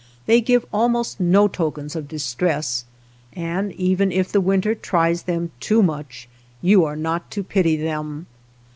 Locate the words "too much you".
5.59-6.83